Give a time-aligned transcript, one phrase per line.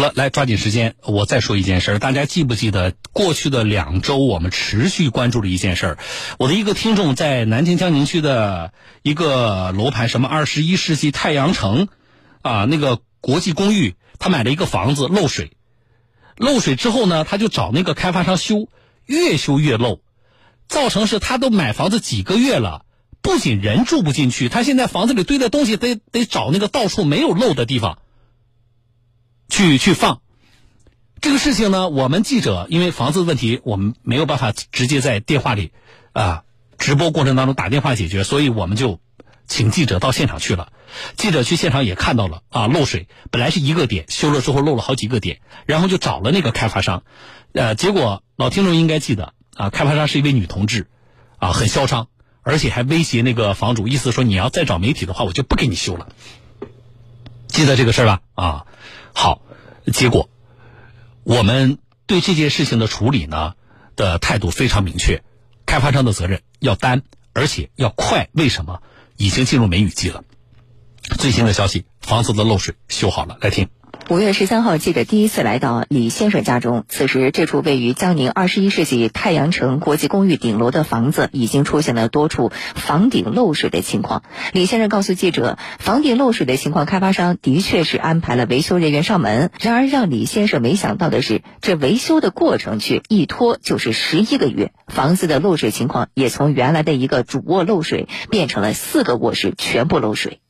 [0.00, 1.98] 好了，来抓紧时间，我再说一件事儿。
[1.98, 5.98] 大家记不记得过去的两周我们持续关注的一件事儿？
[6.38, 11.88] 我的一个听众在南京江宁区的一个楼盘，什么二十一世纪太阳城
[12.40, 15.52] 啊，那个国际公寓，他买了一个房子漏水，
[16.34, 18.70] 漏水之后呢，他就找那个开发商修，
[19.04, 20.00] 越修越漏，
[20.66, 22.86] 造成是他都买房子几个月了，
[23.20, 27.98] 不仅人住不进去，他现在房子里堆的东西得得找那个到处没有漏的地方。
[29.50, 30.22] 去去放，
[31.20, 35.72] 这个事情呢，我们记者因为房子问题，我们没有办法直接在电话里
[36.12, 36.44] 啊
[36.78, 39.00] 直播过程当中打电话解决，所以我们就
[39.46, 40.72] 请记者到现场去了。
[41.16, 47.02] 记者去现场也看到了啊漏水，本来是一个点，修了之后漏了好几个点，然后就找了那个开发商，
[47.52, 50.88] 呃，结果老听众应该记得啊，开发商是一位女同志，
[51.38, 52.08] 啊，很嚣张，
[52.42, 56.08] 而且还威胁那个房主，意思说你要再找媒体的话，我就不给你修了。
[57.60, 58.20] 记得这个事儿吧？
[58.34, 58.66] 啊。
[59.12, 59.42] 好，
[59.92, 60.30] 结果
[61.24, 63.52] 我们对这件事情的处理呢
[63.96, 65.22] 的态度非常明确，
[65.66, 67.02] 开发商的责任要担，
[67.34, 68.30] 而且要快。
[68.32, 68.80] 为什么？
[69.18, 70.24] 已经进入梅雨季了。
[71.18, 73.68] 最新的消息，房子的漏水修好了，来听。
[74.10, 76.84] 五月十三号，记者第一次来到李先生家中。
[76.88, 84.24] 此时，这处位于江宁二十一世纪太阳城国际公寓顶楼的房子已经出现了多处房顶漏水的情况。
[84.52, 89.52] 李先生告诉记者，房顶漏水的情况，开发商的确是安排了维修人员上门。
[89.60, 94.72] 然而，让李先生没想到的是，这维修的过程却一拖就是十一个月。
[94.88, 100.40] 房子的漏水情况也从原来的一个主卧漏水，变成了四个卧室全部漏水。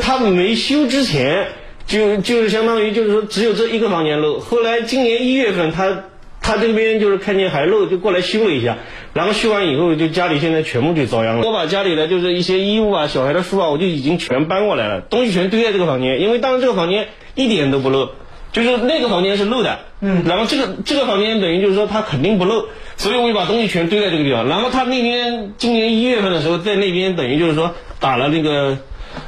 [0.00, 1.48] 他们没修之前。
[1.90, 6.04] 就就是相当于就是说只有这一个房间漏，后来今年一月份他
[6.40, 8.78] 他这边就是看见还漏，就过来修了一下，
[9.12, 11.44] 然后修完以后就家里现在全部就遭殃了。
[11.44, 18.10] 我把家里的就是一些衣物啊、小孩的书啊，我就已经全搬过来了，东西全堆在这个房间，因为当时这个房间一点都不漏，
[18.52, 22.66] 就是那个房间是漏的，嗯，然后这个这个房间等于就是说它肯定不漏，
[22.98, 24.46] 所以我就把东西全堆在这个地方。
[24.46, 28.78] 然后他那边今年一月份的时候在那边等于就是说打了那个。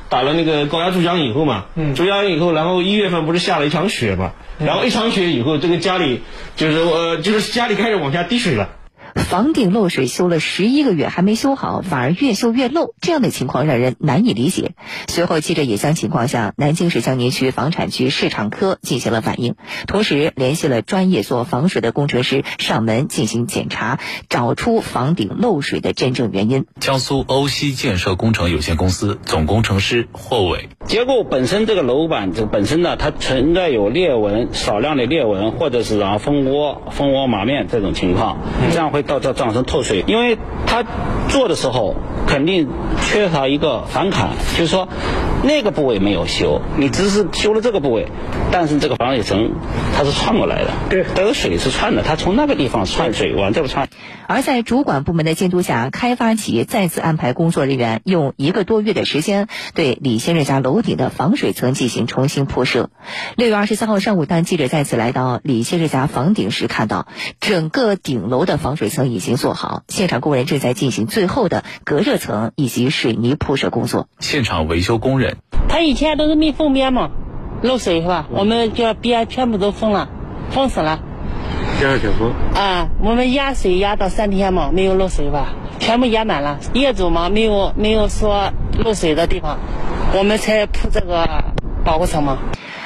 [0.09, 6.23] 打了那个高压注浆以后嘛，注浆以后，然后一月份不是下了一场雪嘛，然后一场雪以后，这个家里
[6.57, 8.69] 就是我就是家里开始往下滴水了。
[9.15, 14.73] 房顶漏水修了十一个月还没修好，反而越修越漏，这样的情况让人难以理解。
[15.07, 19.57] 随后，记者也将情况向南京市江宁区房产局市场科进行了反映，
[19.87, 24.01] 同时联系了专业做防水的工程师上门进行检查，
[24.31, 26.65] 找出房顶漏水的真正原因。
[26.81, 38.39] 江苏欧西建设工程有限公司总工程师霍伟：结构本身这个楼板这本身呢，它存在有裂纹，少量的裂纹，或者是啊蜂窝、蜂窝马面这种情况，
[38.73, 39.02] 这样会。
[39.03, 40.85] 到这造成透水，因为他
[41.29, 41.97] 做的时候
[42.27, 42.69] 肯定
[43.03, 44.89] 缺乏一个反坎，就是说
[45.43, 48.07] 那个部位没有修，你只是修了这个部位，
[48.53, 49.53] 但是这个防水层
[49.97, 53.89] 它是串过来的，对，它有水是串的，它从那个地方串水往这边串。
[54.29, 62.91] 而在主管部门的监督下，开发企业再次安排工作人员用一个多月的时间对李先生家楼顶的防水层进行重新铺设。
[63.37, 67.09] 六月二十三号上午，当记者再次来到李先生家房顶时，看到
[67.41, 74.09] 整个顶楼的防水层已经做好，现场工人正在进行最后的隔热层以及水泥铺设工作。
[74.21, 75.32] 现场维修工人，
[75.69, 77.11] 他以前都是密封边嘛，
[77.63, 78.27] 漏水是吧？
[78.31, 80.09] 我们这边全部都封了，
[80.51, 81.01] 封死了。
[81.79, 85.55] 第二条封啊，我们压水压到三天嘛，没有漏水吧？
[85.79, 86.59] 全部压满了。
[86.75, 88.53] 业主嘛，没有没有说
[88.85, 89.59] 漏水的地方，
[90.17, 91.27] 我们才铺这个
[91.85, 92.39] 保护层嘛。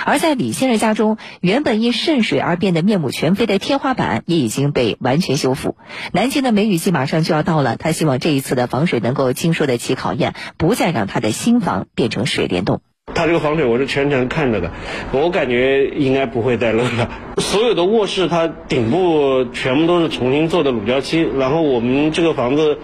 [0.07, 5.77] 而在李先生家中，原本因渗水而变得面目全非的天花板也已经被完全修复。
[6.13, 12.83] 南京的梅雨季马上就要到了，他希望这一次的防水能够经受得起考验，不再让他的新房变成水帘洞。
[13.13, 14.71] 他这个防水我是全程看着的，
[15.11, 17.11] 我感觉应该不会再漏了。
[17.43, 22.79] 所有的卧室它顶部全部都是重新做的乳胶漆，然后我们这个房子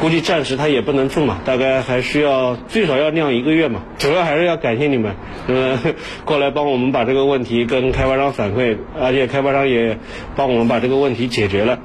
[0.00, 3.82] 估计暂时它也不能住嘛，大概还需要最少要晾一个月嘛。
[3.98, 5.16] 主要还是要感谢你们，
[5.48, 5.94] 呃，
[6.24, 9.98] 过来帮我们把这个问题跟开发商反馈，而且开发商也
[10.36, 11.78] 帮我们把这个问题解决了。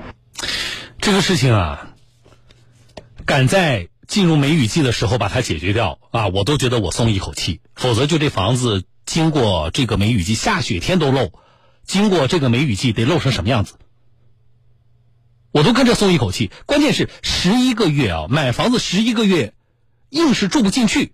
[1.00, 1.94] 这个事情啊，
[3.26, 3.88] 赶在。
[4.10, 7.62] 进入梅雨季的时候把它解决掉啊，我都觉得我松一口气。
[7.76, 11.32] 否则就这房子经过这个梅雨季下雪天都漏，
[11.86, 13.76] 经过这个梅雨季得漏成什么样子？
[15.52, 16.52] 我都跟着松一口气。
[16.66, 19.54] 关键是十一个月啊，买房子十一个月，
[20.10, 21.14] 硬是住不进去。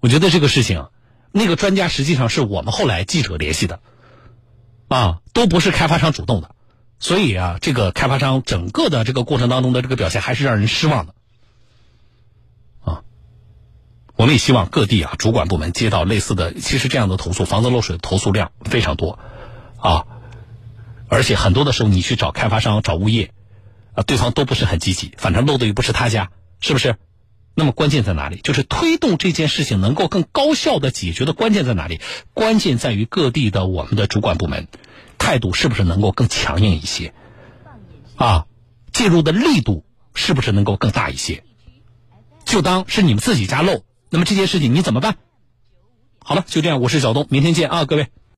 [0.00, 0.88] 我觉得这个事情，
[1.32, 3.80] 那个专家实际上是我们后来记者联系的，
[4.88, 6.54] 啊，都不是开发商主动的。
[6.98, 11.14] 所以啊，这个开发商整个的这个过程当中的这个表现还是让人失望的，
[12.80, 13.02] 啊，
[14.16, 19.18] 我们也希望各地啊主管部门接到类似的，其实这样的投诉，房子漏水的投诉量非常多，
[19.76, 20.06] 啊，
[21.08, 23.32] 而且很多的时候你去找开发商、找物业，
[23.94, 26.30] 啊，对方都不是很积极，反正漏的又不是他家，
[26.60, 26.96] 是不是？
[27.54, 28.40] 那么关键在哪里？
[28.42, 32.00] 就是推动这件事情能够更高效的解决的关键在哪里？
[32.34, 34.68] 关键在于各地的我们的主管部门
[35.16, 37.14] 态度是不是能够更强硬一些，
[38.16, 38.46] 啊，
[38.92, 41.44] 介入的力度是不是能够更大一些？
[42.44, 43.82] 就当是你们自己家漏。
[44.10, 45.16] 那么这件事情你怎么办？
[46.18, 48.08] 好了，就这样，我是小东，明天见啊，各位。